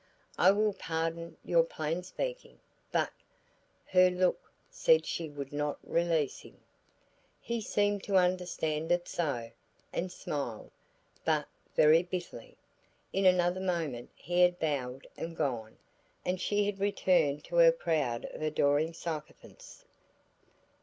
"I 0.39 0.49
will 0.49 0.73
pardon 0.73 1.37
your 1.45 1.63
plain 1.63 2.01
speaking, 2.01 2.57
but" 2.91 3.11
Her 3.93 4.09
look 4.09 4.51
said 4.71 5.05
she 5.05 5.29
would 5.29 5.53
not 5.53 5.77
release 5.83 6.39
him. 6.39 6.57
He 7.39 7.61
seemed 7.61 8.03
to 8.05 8.15
understand 8.15 8.91
it 8.91 9.07
so, 9.07 9.51
and 9.93 10.11
smiled, 10.11 10.71
but 11.23 11.47
very 11.75 12.01
bitterly. 12.01 12.57
In 13.13 13.27
another 13.27 13.61
moment 13.61 14.09
he 14.15 14.41
had 14.41 14.57
bowed 14.57 15.05
and 15.17 15.37
gone, 15.37 15.77
and 16.25 16.41
she 16.41 16.65
had 16.65 16.79
returned 16.79 17.43
to 17.43 17.57
her 17.57 17.71
crowd 17.71 18.25
of 18.33 18.41
adoring 18.41 18.95
sycophants. 18.95 19.85